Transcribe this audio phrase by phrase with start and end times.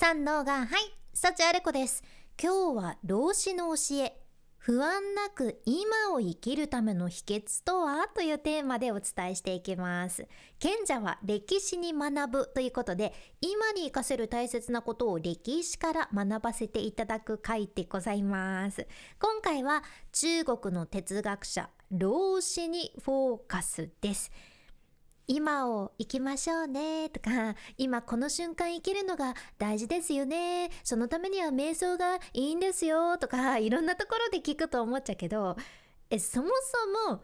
[0.00, 0.68] 三能がはい
[1.12, 2.04] 幸あれ子です。
[2.40, 4.22] 今日は老子の教え
[4.56, 8.06] 不安なく今を生きるための秘訣とは？
[8.06, 10.28] というテーマでお伝えしていきます。
[10.60, 18.86] 賢者は歴史に学ぶということで今に生かせる大切なことを歴史から学ばせていただく回でございます。
[19.18, 24.30] 今回は中国の哲学者老子にフォーカスです。
[25.28, 35.56] 今を生きましょうねとか今この瞬間生きるのが大事ですよねそのためには瞑想がいいんですよとかいろんなところで聞くと思っちゃうけど
[36.08, 36.48] えそも
[37.06, 37.22] そも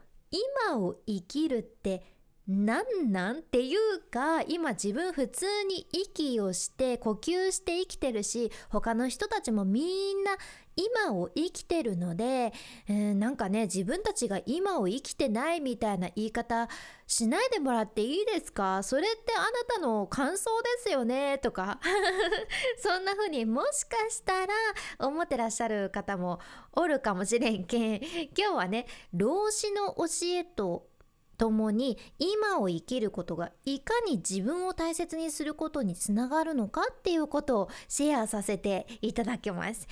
[0.66, 2.13] 今を生きるって
[2.47, 10.33] 何なんっていうか今自分普通に息をして呼吸して生きてるし他の人たちもみんな
[10.77, 12.53] 今を生きてるので、
[12.87, 16.69] えー、なんかね自分たちが今を生きてないみたいな言い方
[17.07, 18.83] しないでもらっていいですか？
[18.83, 21.39] それってあなたの感想ですよね？
[21.39, 21.81] とか。
[22.83, 24.53] そんな風にもしかしたら
[24.98, 26.41] 思ってらっしゃる方も
[26.73, 28.01] おるかもしれんけん。
[28.36, 30.89] 今日はね老子の教えと
[31.36, 39.86] 共に今を生きることがいかに自分を大切にすることにつながるのかっていうことをシェアさせていただきます。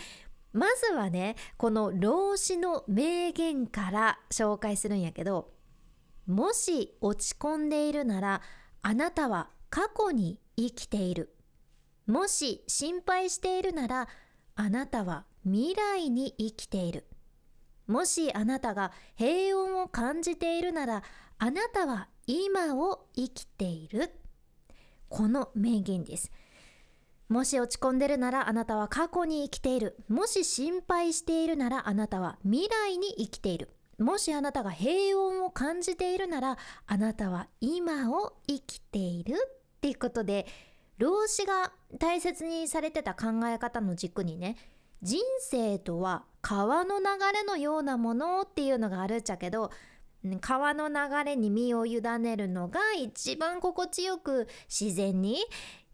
[0.52, 5.50] まずはねこの老子の名言から紹介するんやけど
[6.26, 8.42] もし落ち込んでいるなら
[8.82, 11.34] あなたは過去に生きている
[12.06, 14.08] もし心配しているなら
[14.54, 17.06] あなたは未来に生きている
[17.86, 21.02] もしあなたが平穏を感じているなら
[21.44, 24.12] あなたは今を生きている。
[25.08, 26.30] この名言です。
[27.28, 29.96] もし落ち込んでるならあなたは過去に生きている。
[30.08, 33.70] もし心配しているならあなたは未来に生きている。
[33.98, 39.34] もしあなたが平穏を感じているならあなたは今を生きている。
[39.78, 40.46] っていうことで
[40.98, 44.56] 老子が大切にされてた考え方の軸にね
[45.02, 49.72] 人生とは川の流れのようなものっていうのがあるっちゃけど
[50.40, 50.94] 川の流
[51.24, 55.38] れに身を委ねるのが一番心地よく自然に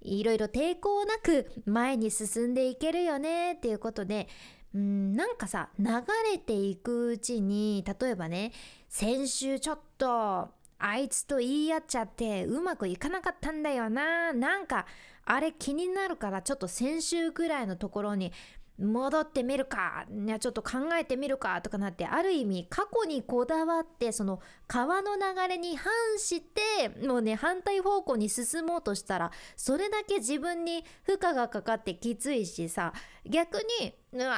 [0.00, 4.28] いろいろ抵抗なく前に進んでいけるよねっていうことで
[4.75, 5.87] うんなんかさ流
[6.31, 8.53] れていくうちに例えばね
[8.88, 14.87] 先週ちょっとあいつと言い合っちゃってうまくいかなかったんだよななんか
[15.25, 18.33] あれ気になるからちょっと先週ぐらいのところに
[18.78, 20.06] 戻ってみるか
[20.41, 32.93] ちょっと考えてみるかとかなってある意味過去にこだわってその川の流れに反してもうね反対方向に進もうとしたらそれだけ自分に負荷がかかってきついしさ
[33.27, 34.37] 逆にうわ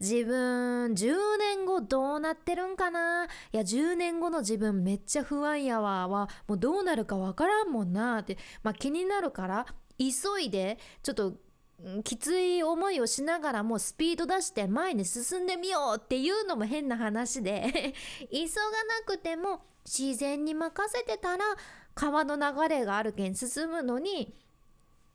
[0.00, 3.26] 自分10年後どうなってるんかな？
[3.52, 9.66] いや10年後の自分めっちゃ不安やわはもうどうなるかわからんもんなってまあ気になるから
[9.98, 11.34] 急いでちょっと
[12.04, 17.94] きつい思いをしながらもスピード出して前に進んでみようっていうのも変な話で
[18.32, 21.44] 急がなくても自然に任せてたら
[21.94, 24.34] 川の流れがあるけん進むのに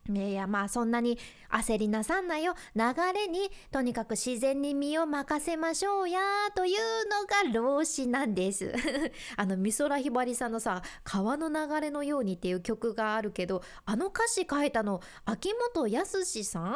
[0.08, 1.16] いやまあそんなに
[1.48, 2.54] 焦りなさんなよ。
[2.74, 2.82] 流
[3.14, 6.20] れにとにかく自然に身を任せましょうや
[6.56, 6.74] という
[7.08, 8.74] のが老子なんです。
[9.36, 16.74] あの美空ひばりさんのさ「川の流れのように」っていう曲があるけどあの歌詞書いたの秋元康さん？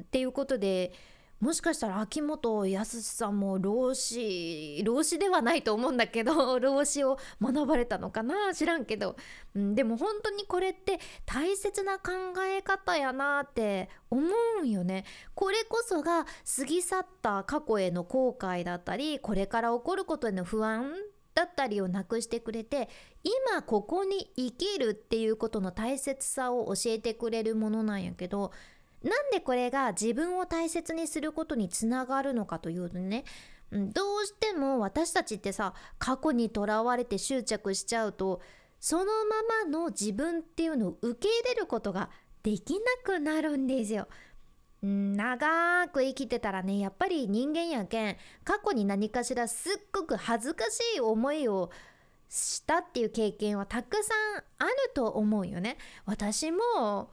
[0.00, 0.92] っていうことで
[1.40, 8.52] もしかしたら秋元康さんも老子老子ではないと思うんだけど 老子を学ばれたのかな？
[8.52, 9.14] 知らんけど、
[9.54, 14.26] うん、でも本当にこれって大切な考え方やなって思
[14.60, 15.04] うんよね。
[15.34, 20.92] これこそが過ぎ去った過去への後悔だったりこれから起こることへの不安
[21.34, 22.88] だったりをなくしてくれて
[23.22, 28.50] 今ここに生きるっていうことの大切さを教えてくれるものなんやけど
[29.02, 33.24] なんでこれが自分を大切にすることにつながるのかというとね
[33.70, 33.86] ど
[34.22, 38.40] うしても私たちってさ過去にとらわれて執着しちゃうと
[38.80, 42.10] そのままの自分っていうのを受け入れることが
[42.42, 44.08] できなくなるんですよ。
[44.80, 51.70] 長く生きてたらねやっぱり人間やけん過去に何かしらすっごく恥ずかしい思いを
[52.28, 55.78] したっていう経験はたくさんあると思うよね。
[56.04, 57.10] 私も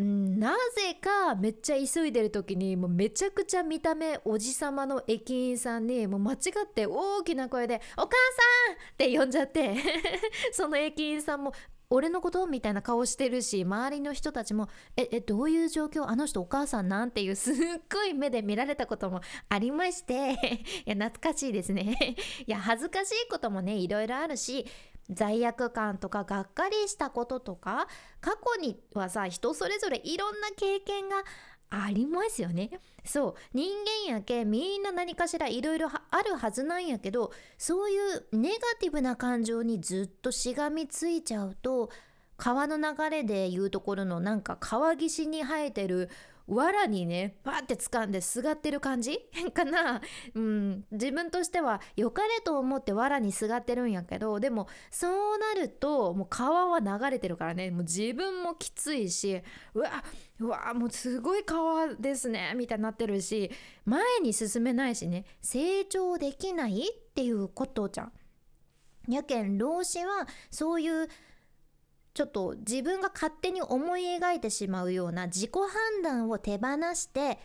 [0.00, 9.74] なぜかめっちゃ急いでる時にもうめちゃくちゃ見た目おじさまの駅員さんにもう間違って大きな声で「お母さん!」って呼んじゃって
[10.52, 11.52] その駅員さんも
[11.92, 12.46] 俺のこと？
[12.46, 17.56] みたいな顔してるし周りの人たちも「ええどういう状況あの人お母さんなん?」ていうすっ
[17.92, 20.14] ごい目で見られたこともありまして
[20.86, 24.64] いや懐かしいですね いや恥ずかしいこともねいろいろあるし
[25.10, 27.88] 罪悪感とかがっかりしたこととか
[28.20, 31.16] 過去にはさ人それぞれいろんな経験が
[31.70, 32.80] ありますよね。
[33.04, 33.34] そう。
[33.54, 33.70] 人
[34.08, 41.90] 間やけみんな何かしらいろいろあるはずなんやけどそういうネガティブな感情にずっとしがみついちゃうと
[42.36, 46.10] 川の流れでいうところのなんか川岸に生えてる
[46.50, 49.18] 藁にねパーって掴んですがってる感じ？
[49.54, 50.00] かな？
[50.34, 50.84] うん。
[50.90, 57.70] 自分としては良かれと思って藁にすがってるんやけどでもそうなるともう川は流れてるからね。
[57.70, 59.42] もう自分もきついし
[59.74, 60.04] うわ
[60.40, 63.50] うわもうすごい川ですねみたいになってるし
[63.84, 68.12] 前に進めないしね成長できないっていうことじゃん。
[69.08, 71.08] やけん老子はそういう
[72.20, 77.38] ちょっと自分が勝手に思い描いてしまうような自己判断を手放して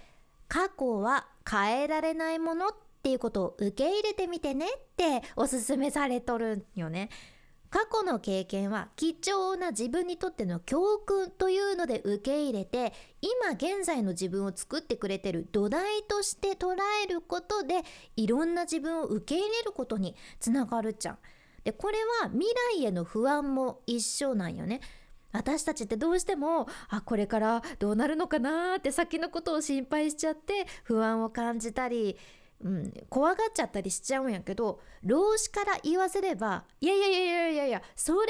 [0.50, 7.10] 過去は変えられないものっていうことを受け入れてみてねっておすすめされとるんよね。
[7.69, 12.92] 過去の経験は貴重な自分にとっての教訓というので受け入れて
[13.22, 17.75] 今現在の自分を作ってくれてる土台として捉えることで
[18.18, 21.18] いろんな自分を受け入れることにつながるじゃん。
[21.66, 22.48] でこれは未
[22.80, 24.80] 来への不安も一緒なんよね。
[25.32, 32.18] 私たちってどうしてもあこれからどうなるのかなって先のことを心配しちゃって不安を感じたり、
[32.64, 38.24] うん、怖がっちゃったりしちゃうんやけど老子から言わせればいやいやいやいやいやいやそれが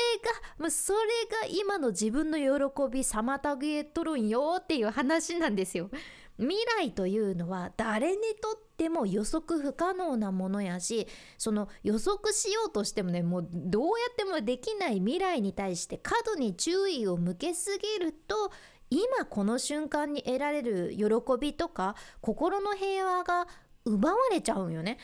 [0.58, 1.00] もうそれ
[1.48, 2.44] が今の自分の喜
[2.92, 5.92] び妨げとるんよっていう話なんですよ。
[6.38, 18.52] 未来というのは誰にとっても予測不可能なものやしその予測しようとしてもねもうどうやってもできない未来に対して過度に注意を向けすぎると
[18.90, 21.06] 今この瞬間に得られる喜
[21.40, 23.48] びとか心の平和が
[23.86, 24.98] 奪われちゃうんよね。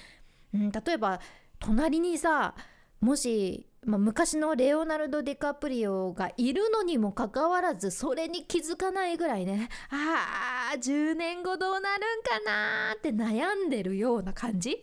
[0.54, 1.20] うん、例えば
[1.60, 2.56] 隣にさ
[3.00, 14.80] もしまあ、昔のレオナルド・ディカプリオがいるのにもかかわらずそれに気づかないぐらいねあー10年後どうなるんかなって悩んでるような感じ？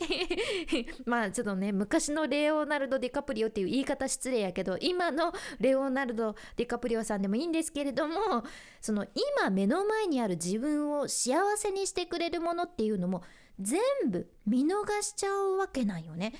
[1.06, 8.42] まあちょっとね昔のレオナルド・ディカプリオっていう言い方失礼やけど今のレオナルド・ディカプリオさんでもいいんですけれども
[8.80, 9.06] その
[9.38, 13.22] 今目の前にある自分を幸せにしてくれるものっていうのも
[13.60, 16.32] 全部見逃しちゃうわけなんよね。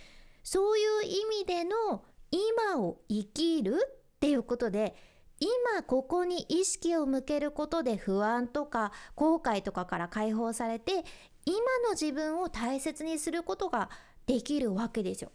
[0.43, 3.77] そういう意味での今を生きる
[4.17, 4.95] っていうことで
[5.41, 10.93] 今ここに意識を向けることで不安とか後悔とかから解放されて
[11.45, 13.89] 今の自分を大切にすることが
[14.27, 15.33] できるわけですよ。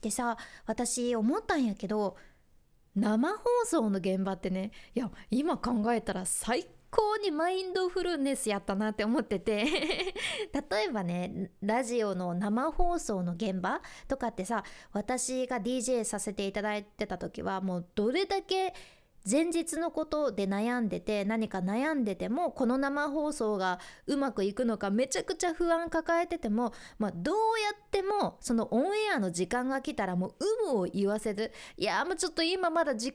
[0.00, 0.36] でさ
[0.66, 2.16] 私思ったんやけど
[2.94, 9.66] 生放送の現場ってねいや今考えたら最高にマインドフルネスやったなって思ってて。
[10.70, 18.74] 例えばねラジオの生放送の現場とかってさ私が DJ させていただいてた時はもうどれだけ
[19.28, 30.34] 前日のことで悩んでて何か悩んでてもこの生放送がうまくいくのかめちゃくちゃ不安抱えてても、まあ、どうやってもそのオンエアの時間が来たらもう
[30.66, 33.12] 有無を言わせずいやもうちょっと今まだ切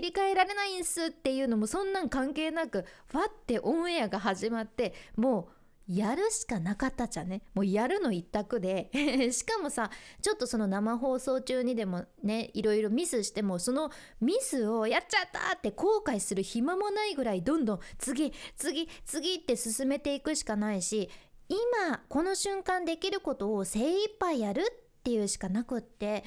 [0.00, 5.57] り替えられないんすっていうのもそんなん関係なくファってオンエアが始まってもう
[5.88, 7.42] やるしかなかったじゃね。
[7.54, 8.90] もうやるの一択で。
[9.32, 9.90] しかもさ
[10.20, 13.90] ちょっとその生放送中にでもねいろいろミスしてもその
[14.20, 21.08] ミスをやっちゃったって後悔する暇もないぐらいどんどん次次次って進めていくしかないし
[21.48, 26.24] 今この瞬間できることを精一杯やるっていうしかなくって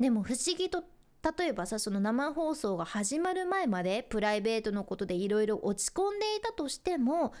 [0.00, 0.82] でも不思議と
[1.36, 7.34] 例えばさその生放送が始まる前までプライベートのことでいろいろ落ち込んでいたとしても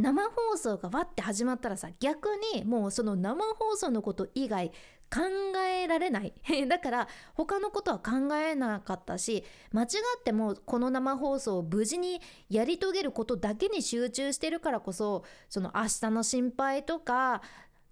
[0.00, 4.72] 生放送がわって始まったらさ逆にもうその生放送のこと以外
[5.12, 5.22] 考
[5.58, 6.32] えられない。
[6.68, 9.86] だから他のことは考えなかったし間違
[10.18, 17.42] ってもこの生放送を無事にやり遂げることだけに集中してるからこそその明日の心配とか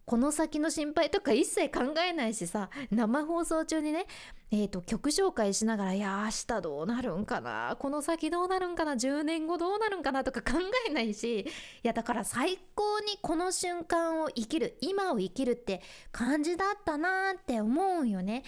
[0.09, 4.07] この先の心配とか一切考えないしさ生放送中にね
[4.51, 11.47] えーと、曲紹介しながらいや明日どうなるんかなこの先どうなるんかな10年後どうなるんかなとか 考えないしい
[11.83, 18.45] やだから最高にこの瞬間を生きる今を生きるって感じだったなって思うよね。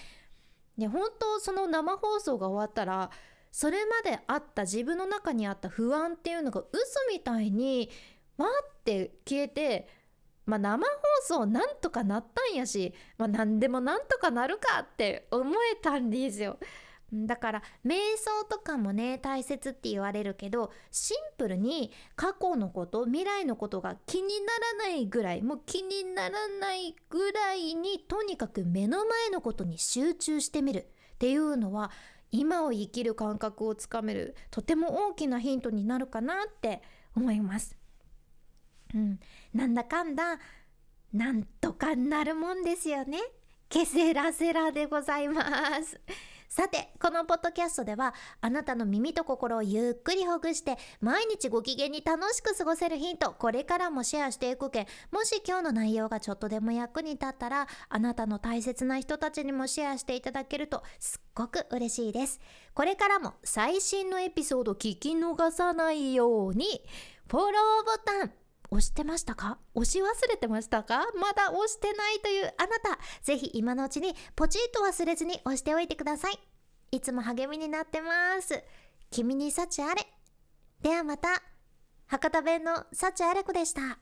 [0.79, 3.11] で本当その生放送が終わったら
[3.51, 6.73] それまであった自分の中にあった不安っていうのが嘘
[7.11, 7.91] みたいに
[8.37, 10.00] わって消えて
[10.45, 16.57] まあ、生放送なんとかなったんやし、まあ、何でもなんとかなるかって思えたんですよ。
[17.13, 31.91] だから瞑想とかもね大切って言われるけどシンプルに過去のこと未来のことが気にならないぐらいもう気にならないぐらいにとにかく目の前のことに集中してみるっていうのは
[32.31, 36.81] 今を生きる感覚をつかめるとても大きなヒントになるかなって
[37.13, 37.80] 思います。
[38.93, 39.19] うん、
[39.53, 40.39] なんだかんだ
[41.13, 43.19] なんとかなるもんですよね。
[43.69, 45.43] ケセラセラでございま
[45.81, 45.99] す。
[46.49, 62.41] さて、このポッドキャストでは、あなたの耳と心をゆっくりほぐして、毎日ご機嫌に楽しく過ごせるヒント、これからもシェアしていくけん、もし今日の内容がちょっとでも役に立ったら、あなたの大切な人たちにもシェアしていただけると、すっごく嬉しいです。
[62.73, 66.83] これからも最新のエピソード聞き逃さないように、
[67.29, 68.33] フォローボタン、
[68.71, 69.59] 押してましたか？
[69.75, 71.05] 押し忘れてましたか？
[71.19, 76.39] まだ押してないというあなた、ぜひ今のうちにポチッと忘れずに押しておいてください。
[76.91, 78.63] いつも励みになってます。
[79.09, 80.07] 君に幸あれ。
[80.81, 81.29] ではまた。
[82.07, 83.99] 博多弁の幸あれ子でした。